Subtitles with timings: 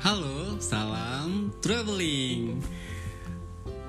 [0.00, 2.56] Halo, salam traveling.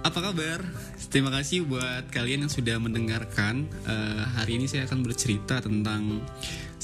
[0.04, 0.59] Apa kabar?
[1.07, 3.63] Terima kasih buat kalian yang sudah mendengarkan.
[3.88, 6.20] Uh, hari ini saya akan bercerita tentang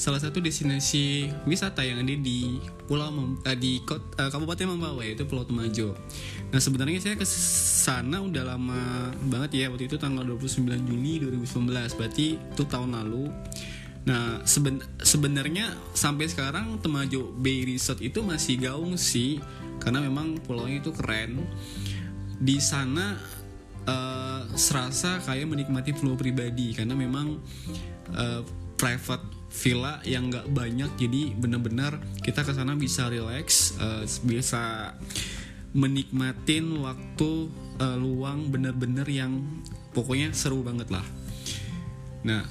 [0.00, 2.56] salah satu destinasi wisata yang ada di
[2.88, 5.92] Pulau Mem uh, di Kot, uh, Kabupaten Mambawa yaitu Pulau Temajo.
[6.48, 12.00] Nah sebenarnya saya ke sana udah lama banget ya waktu itu tanggal 29 Juli 2019
[12.00, 13.28] berarti itu tahun lalu.
[14.08, 19.36] Nah, seben sebenarnya sampai sekarang Temajo Bay Resort itu masih gaung sih,
[19.84, 21.44] karena memang pulaunya itu keren.
[22.40, 23.20] Di sana
[23.84, 27.36] uh, serasa kayak menikmati pulau pribadi, karena memang
[28.16, 28.40] uh,
[28.80, 34.96] private villa yang nggak banyak, jadi benar-benar kita ke sana bisa relax, uh, bisa
[35.76, 39.44] menikmatin waktu uh, luang bener-bener yang
[39.92, 41.04] pokoknya seru banget lah.
[42.24, 42.44] Nah,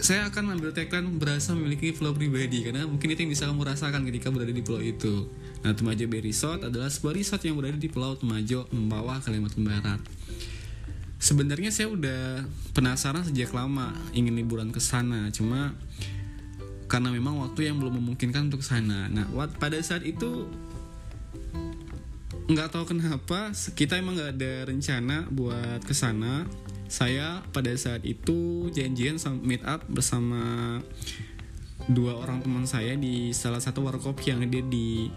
[0.00, 4.08] saya akan ambil tagline berasa memiliki pulau pribadi karena mungkin itu yang bisa kamu rasakan
[4.08, 5.28] ketika berada di pulau itu.
[5.62, 10.00] Nah, Temajo Bay Resort adalah sebuah resort yang berada di Pulau Temajo, Membawa, Kalimantan Barat.
[11.22, 12.42] Sebenarnya saya udah
[12.74, 15.70] penasaran sejak lama ingin liburan ke sana, cuma
[16.90, 19.06] karena memang waktu yang belum memungkinkan untuk sana.
[19.06, 19.30] Nah,
[19.62, 20.50] pada saat itu
[22.50, 26.46] nggak tahu kenapa kita emang nggak ada rencana buat ke sana
[26.90, 30.78] saya pada saat itu janjian meet up bersama
[31.88, 35.10] dua orang teman saya di salah satu warkop yang ada di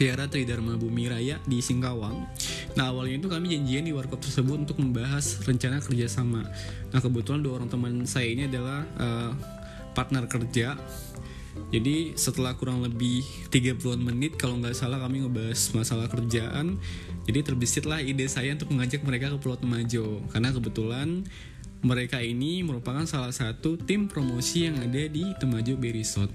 [0.00, 2.24] Viara Tridharma Bumi Raya di Singkawang.
[2.72, 6.40] Nah awalnya itu kami janjian di warkop tersebut untuk membahas rencana kerjasama.
[6.88, 9.32] Nah kebetulan dua orang teman saya ini adalah uh,
[9.92, 10.78] partner kerja
[11.68, 13.22] jadi setelah kurang lebih
[13.52, 16.82] 30 menit kalau nggak salah kami ngebahas masalah kerjaan.
[17.28, 20.18] Jadi terbisitlah ide saya untuk mengajak mereka ke Pulau Temajo.
[20.34, 21.22] Karena kebetulan
[21.80, 26.34] mereka ini merupakan salah satu tim promosi yang ada di Temajo Bay Resort.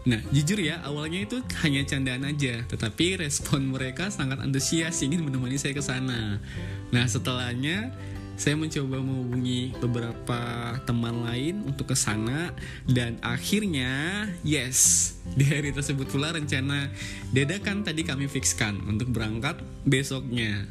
[0.00, 5.60] Nah, jujur ya, awalnya itu hanya candaan aja, tetapi respon mereka sangat antusias ingin menemani
[5.60, 6.40] saya ke sana.
[6.88, 7.92] Nah, setelahnya
[8.40, 10.40] saya mencoba menghubungi beberapa
[10.88, 12.56] teman lain untuk ke sana
[12.88, 16.88] dan akhirnya yes di hari tersebut pula rencana
[17.36, 20.64] dadakan tadi kami fixkan untuk berangkat besoknya.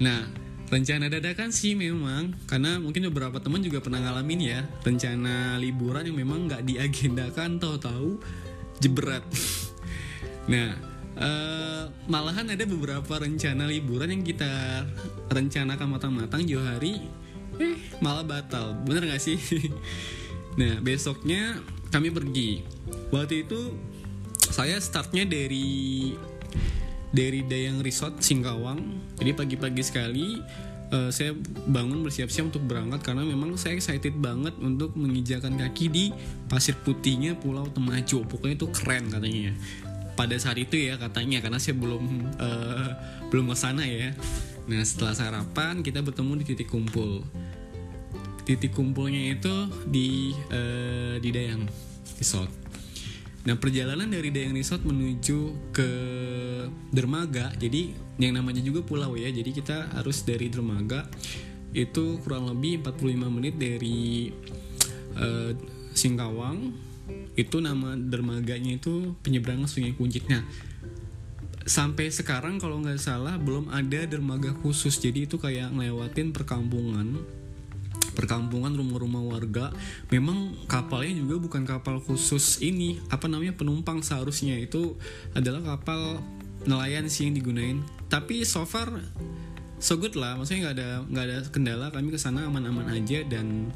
[0.00, 0.24] Nah,
[0.72, 6.16] rencana dadakan sih memang karena mungkin beberapa teman juga pernah ngalamin ya rencana liburan yang
[6.16, 8.16] memang nggak diagendakan tahu-tahu
[8.80, 9.20] jebret.
[10.52, 10.72] nah,
[11.20, 14.48] Uh, malahan ada beberapa rencana liburan yang kita
[15.28, 17.04] rencanakan matang-matang jauh hari
[17.60, 18.72] eh malah batal.
[18.88, 19.36] Bener gak sih?
[20.50, 21.62] Nah besoknya
[21.94, 22.66] kami pergi.
[23.14, 23.70] Waktu itu
[24.50, 26.10] saya startnya dari
[27.14, 28.82] dari Dayang Resort Singkawang.
[29.14, 30.42] Jadi pagi-pagi sekali
[30.90, 31.34] uh, saya
[31.70, 36.04] bangun bersiap-siap untuk berangkat karena memang saya excited banget untuk menginjakan kaki di
[36.50, 38.26] pasir putihnya Pulau Temajo.
[38.26, 39.54] Pokoknya itu keren katanya
[40.20, 42.04] pada saat itu ya katanya karena saya belum
[42.36, 42.88] uh,
[43.32, 44.12] belum ke sana ya.
[44.68, 47.24] Nah setelah sarapan kita bertemu di titik kumpul.
[48.44, 49.54] Titik kumpulnya itu
[49.88, 51.64] di uh, di Dayang
[52.20, 52.52] Resort.
[53.48, 55.90] Nah perjalanan dari Dayang Resort menuju ke
[56.92, 59.32] Dermaga, jadi yang namanya juga pulau ya.
[59.32, 61.08] Jadi kita harus dari Dermaga
[61.72, 64.28] itu kurang lebih 45 menit dari
[65.16, 65.56] uh,
[65.96, 66.89] Singkawang
[67.38, 70.26] itu nama dermaganya itu penyeberangan Sungai Kuncit.
[71.62, 74.98] Sampai sekarang kalau nggak salah belum ada dermaga khusus.
[74.98, 77.20] Jadi itu kayak ngelewatin perkampungan
[78.10, 79.70] perkampungan rumah-rumah warga.
[80.10, 82.98] Memang kapalnya juga bukan kapal khusus ini.
[83.08, 83.54] Apa namanya?
[83.54, 84.98] Penumpang seharusnya itu
[85.32, 86.18] adalah kapal
[86.66, 87.80] nelayan sih yang digunain.
[88.10, 88.90] Tapi so far
[89.78, 90.36] so good lah.
[90.36, 91.86] Maksudnya nggak ada nggak ada kendala.
[91.94, 93.70] Kami ke sana aman-aman aja dan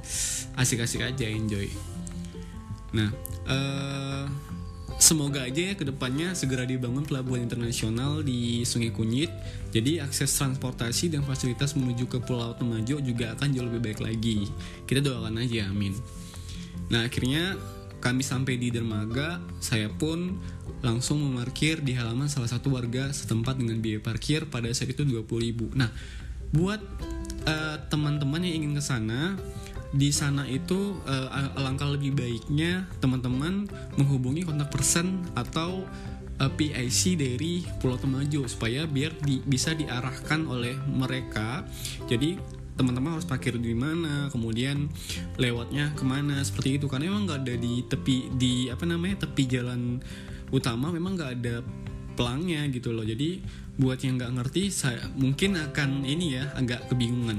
[0.58, 1.70] asik-asik aja enjoy
[2.94, 3.10] Nah,
[3.50, 4.24] uh,
[5.02, 9.28] semoga aja ya ke depannya segera dibangun pelabuhan internasional di Sungai Kunyit.
[9.74, 14.46] Jadi akses transportasi dan fasilitas menuju ke Pulau Temajo juga akan jauh lebih baik lagi.
[14.86, 15.92] Kita doakan aja, amin.
[16.94, 17.58] Nah akhirnya
[17.98, 20.36] kami sampai di dermaga, saya pun
[20.84, 25.24] langsung memarkir di halaman salah satu warga setempat dengan biaya parkir pada saat itu 20
[25.40, 25.72] ribu.
[25.72, 25.88] Nah,
[26.52, 26.84] buat
[27.48, 29.40] uh, teman-teman yang ingin ke sana,
[29.94, 35.86] di sana itu uh, alangkah lebih baiknya teman-teman menghubungi kontak person atau
[36.42, 41.62] uh, eh, PIC dari Pulau Temajo supaya biar di, bisa diarahkan oleh mereka.
[42.10, 42.34] Jadi
[42.74, 44.90] teman-teman harus parkir di mana, kemudian
[45.38, 49.46] lewatnya ke mana seperti itu karena memang nggak ada di tepi di apa namanya tepi
[49.46, 50.02] jalan
[50.50, 51.62] utama memang nggak ada
[52.18, 53.06] pelangnya gitu loh.
[53.06, 53.38] Jadi
[53.78, 57.38] buat yang nggak ngerti saya mungkin akan ini ya agak kebingungan.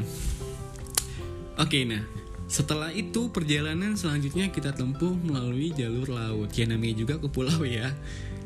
[1.55, 2.03] Oke, okay, nah
[2.45, 6.53] setelah itu perjalanan selanjutnya kita tempuh melalui jalur laut.
[6.53, 7.89] Ya namanya juga ke pulau ya.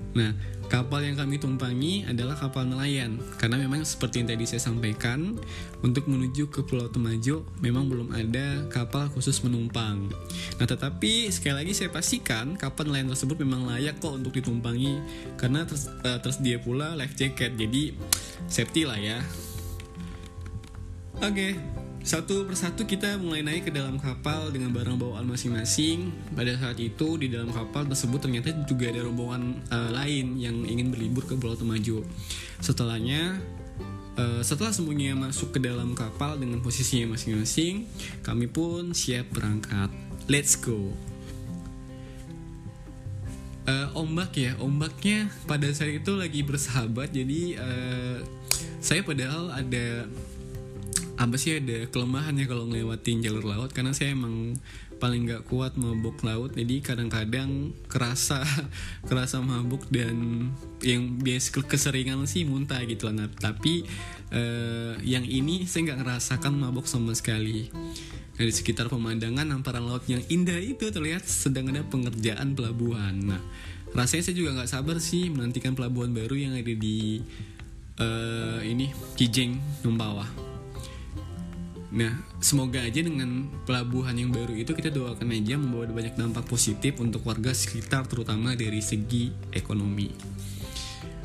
[0.09, 0.33] Nah,
[0.73, 5.37] kapal yang kami tumpangi adalah kapal nelayan karena memang seperti yang tadi saya sampaikan
[5.85, 10.09] untuk menuju ke Pulau Temajo memang belum ada kapal khusus menumpang.
[10.57, 14.97] Nah, tetapi sekali lagi saya pastikan kapal nelayan tersebut memang layak kok untuk ditumpangi
[15.37, 17.53] karena uh, tersedia pula life jacket.
[17.53, 17.93] Jadi
[18.49, 19.21] safety lah ya.
[21.21, 26.09] Oke, okay satu persatu kita mulai naik ke dalam kapal dengan barang bawaan masing-masing.
[26.31, 30.89] Pada saat itu di dalam kapal tersebut ternyata juga ada rombongan uh, lain yang ingin
[30.95, 32.01] berlibur ke Pulau Temajo.
[32.63, 33.37] Setelahnya
[34.15, 37.83] uh, setelah semuanya masuk ke dalam kapal dengan posisinya masing-masing,
[38.23, 39.91] kami pun siap berangkat.
[40.31, 40.95] Let's go.
[43.69, 47.13] Uh, ombak ya, ombaknya pada saat itu lagi bersahabat.
[47.13, 48.17] Jadi uh,
[48.79, 50.09] saya padahal ada
[51.19, 53.75] apa sih ada kelemahannya kalau ngelewatin jalur laut?
[53.75, 54.55] Karena saya emang
[54.99, 58.43] paling nggak kuat mabuk laut jadi kadang-kadang kerasa
[59.09, 60.47] kerasa mabuk dan
[60.83, 63.23] yang biasa keseringan sih muntah gitu lah.
[63.23, 63.83] Nah, tapi
[64.31, 67.67] uh, yang ini saya nggak ngerasakan mabuk sama sekali.
[68.39, 73.35] Dari sekitar pemandangan hamparan laut yang indah itu terlihat sedang ada pengerjaan pelabuhan.
[73.35, 73.43] Nah
[73.91, 77.19] rasanya saya juga nggak sabar sih menantikan pelabuhan baru yang ada di
[77.99, 80.49] uh, ini Kijeng Numpawa
[81.89, 87.01] Nah, semoga aja dengan pelabuhan yang baru itu kita doakan aja membawa banyak dampak positif
[87.01, 90.13] untuk warga sekitar terutama dari segi ekonomi.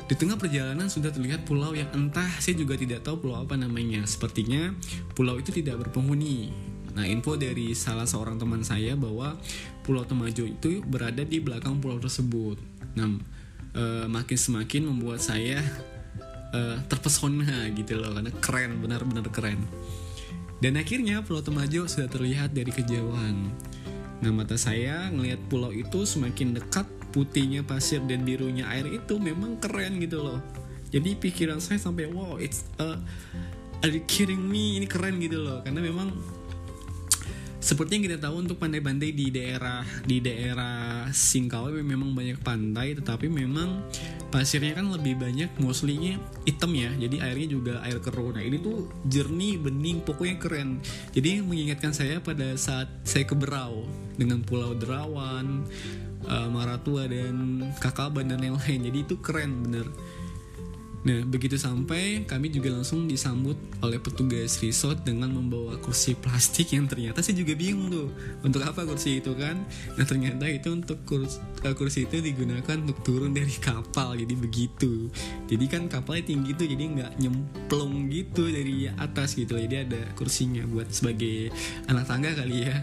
[0.05, 4.05] Di tengah perjalanan sudah terlihat pulau yang entah saya juga tidak tahu pulau apa namanya.
[4.05, 4.73] Sepertinya
[5.13, 6.49] pulau itu tidak berpenghuni.
[6.95, 9.35] Nah, info dari salah seorang teman saya bahwa
[9.83, 12.55] Pulau Temajo itu berada di belakang pulau tersebut.
[12.95, 13.19] Nah,
[13.75, 15.59] e, makin semakin membuat saya
[16.55, 19.59] e, terpesona gitu loh karena keren, benar-benar keren.
[20.63, 23.51] Dan akhirnya Pulau Temajo sudah terlihat dari kejauhan.
[24.23, 29.59] Nah mata saya ngelihat pulau itu semakin dekat putihnya pasir dan birunya air itu memang
[29.59, 30.39] keren gitu loh.
[30.89, 32.95] Jadi pikiran saya sampai wow it's a
[33.83, 36.15] are you kidding me ini keren gitu loh karena memang
[37.65, 43.25] seperti yang kita tahu untuk pantai-pantai di daerah di daerah Singkawai memang banyak pantai tetapi
[43.25, 43.81] memang
[44.29, 46.93] pasirnya kan lebih banyak mostlynya hitam ya.
[46.93, 48.37] Jadi airnya juga air keruh.
[48.37, 50.77] Nah ini tuh jernih bening pokoknya keren.
[51.17, 55.65] Jadi mengingatkan saya pada saat saya ke Berau dengan Pulau Derawan
[56.29, 58.93] uh, Maratua dan Kakaban dan lain-lain.
[58.93, 59.89] Jadi itu keren bener
[61.05, 63.53] Nah, begitu sampai, kami juga langsung disambut
[63.85, 68.09] oleh petugas resort dengan membawa kursi plastik yang ternyata saya juga bingung tuh,
[68.41, 69.61] untuk apa kursi itu kan?
[70.01, 75.13] Nah, ternyata itu untuk kursi, eh, kursi itu digunakan untuk turun dari kapal, jadi begitu.
[75.45, 80.65] Jadi kan kapalnya tinggi tuh, jadi nggak nyemplung gitu dari atas gitu, jadi ada kursinya
[80.65, 81.53] buat sebagai
[81.85, 82.81] anak tangga kali ya.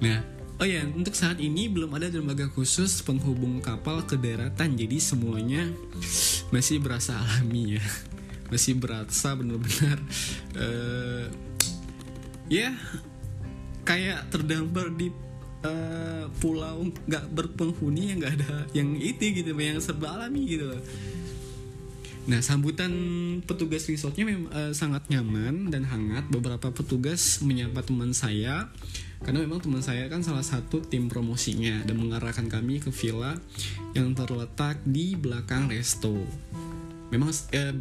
[0.00, 5.00] Nah, Oh ya, untuk saat ini belum ada lembaga khusus penghubung kapal ke daratan, jadi
[5.00, 5.72] semuanya
[6.52, 7.84] masih berasa alami ya,
[8.52, 9.96] masih berasa benar-benar
[10.60, 11.32] uh,
[12.52, 12.76] ya
[13.88, 15.08] kayak terdampar di
[15.64, 20.76] uh, pulau nggak berpenghuni yang nggak ada yang itu gitu, yang serba alami gitu.
[22.28, 22.92] Nah, sambutan
[23.48, 26.28] petugas resortnya memang uh, sangat nyaman dan hangat.
[26.28, 28.68] Beberapa petugas menyapa teman saya
[29.20, 33.36] karena memang teman saya kan salah satu tim promosinya dan mengarahkan kami ke villa
[33.92, 36.16] yang terletak di belakang resto.
[37.12, 37.74] Memang eh,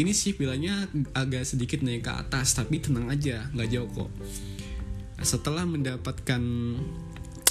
[0.00, 4.10] ini sih villanya agak sedikit naik ke atas tapi tenang aja, nggak jauh kok.
[5.20, 6.42] Setelah mendapatkan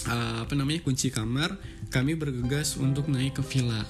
[0.09, 1.57] uh, apa namanya kunci kamar,
[1.89, 3.83] kami bergegas untuk naik ke villa.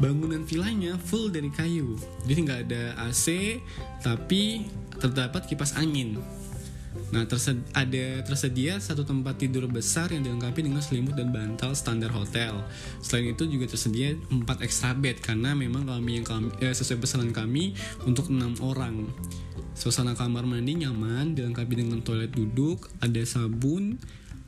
[0.00, 3.60] Bangunan villanya full dari kayu, jadi nggak ada AC,
[4.00, 4.64] tapi
[4.96, 6.16] terdapat kipas angin
[7.14, 12.10] Nah, tersed ada tersedia satu tempat tidur besar yang dilengkapi dengan selimut dan bantal standar
[12.10, 12.66] hotel.
[12.98, 17.30] Selain itu juga tersedia empat extra bed karena memang kami yang kami eh, sesuai pesanan
[17.30, 19.06] kami untuk enam orang.
[19.78, 23.96] Suasana kamar mandi nyaman, dilengkapi dengan toilet duduk, ada sabun,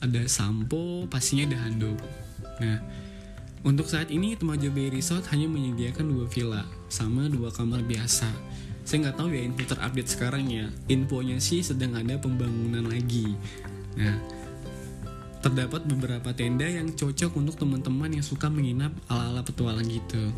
[0.02, 1.98] ada sampo, pastinya ada handuk.
[2.58, 2.82] Nah,
[3.62, 8.26] untuk saat ini Temaja Bay Resort hanya menyediakan dua villa sama dua kamar biasa
[8.82, 13.34] saya nggak tahu ya info terupdate sekarang ya infonya sih sedang ada pembangunan lagi
[13.94, 14.16] nah
[15.42, 20.30] terdapat beberapa tenda yang cocok untuk teman-teman yang suka menginap ala-ala petualang gitu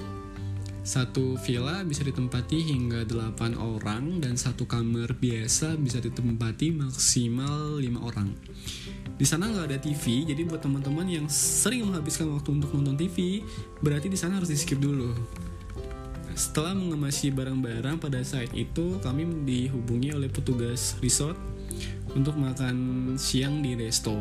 [0.84, 8.04] satu villa bisa ditempati hingga 8 orang dan satu kamar biasa bisa ditempati maksimal 5
[8.04, 8.28] orang.
[9.16, 13.40] Di sana nggak ada TV, jadi buat teman-teman yang sering menghabiskan waktu untuk nonton TV,
[13.80, 15.16] berarti di sana harus di skip dulu.
[16.34, 21.38] Setelah mengemasi barang-barang pada saat itu, kami dihubungi oleh petugas resort
[22.14, 22.76] untuk makan
[23.18, 24.18] siang di resto.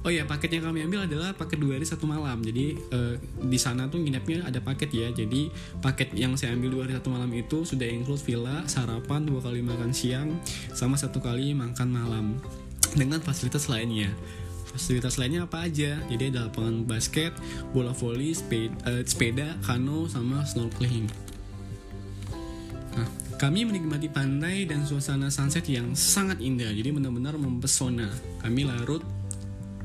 [0.00, 2.40] Oh ya paket yang kami ambil adalah paket dua hari satu malam.
[2.40, 5.12] Jadi eh, di sana tuh nginepnya ada paket ya.
[5.12, 5.52] Jadi
[5.84, 9.60] paket yang saya ambil dua hari satu malam itu sudah include villa, sarapan dua kali
[9.60, 10.40] makan siang,
[10.72, 12.26] sama satu kali makan malam
[12.96, 14.08] dengan fasilitas lainnya.
[14.70, 15.98] Fasilitas lainnya apa aja?
[16.06, 17.34] Jadi ada lapangan basket,
[17.74, 21.10] bola voli, sepeda, eh, sepeda kano, sama snorkeling.
[22.94, 23.08] Nah,
[23.38, 26.70] kami menikmati pantai dan suasana sunset yang sangat indah.
[26.70, 28.06] Jadi benar-benar mempesona.
[28.42, 29.02] Kami larut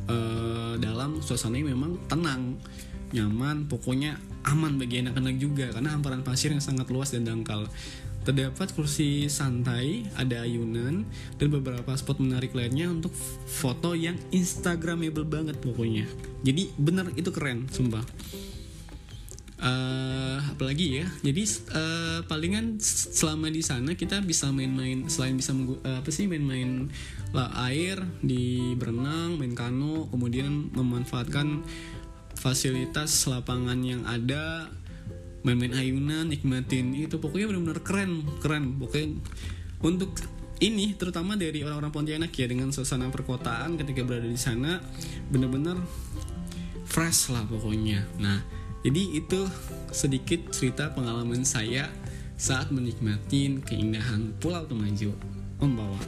[0.06, 2.62] eh, dalam suasana yang memang tenang,
[3.10, 7.66] nyaman, pokoknya aman bagi anak-anak juga karena hamparan pasir yang sangat luas dan dangkal.
[8.26, 11.06] Terdapat kursi santai, ada ayunan,
[11.38, 13.14] dan beberapa spot menarik lainnya untuk
[13.46, 16.10] foto yang instagramable banget pokoknya.
[16.42, 18.02] Jadi bener itu keren, sumpah.
[19.56, 26.04] Eh, apalagi ya jadi eh, palingan selama di sana kita bisa main-main selain bisa eh,
[26.04, 26.92] apa sih main-main
[27.66, 31.64] air di berenang main kano kemudian memanfaatkan
[32.36, 34.70] fasilitas lapangan yang ada
[35.46, 36.98] main-main ayunan nikmatin.
[36.98, 38.82] Itu pokoknya benar-benar keren keren.
[38.82, 39.22] Pokoknya
[39.86, 40.18] untuk
[40.64, 44.82] ini terutama dari orang-orang Pontianak ya dengan suasana perkotaan ketika berada di sana
[45.30, 45.78] benar-benar
[46.90, 48.02] fresh lah pokoknya.
[48.18, 48.42] Nah,
[48.82, 49.46] jadi itu
[49.92, 51.92] sedikit cerita pengalaman saya
[52.36, 55.16] saat menikmati keindahan Pulau Temajo
[55.60, 56.00] membawa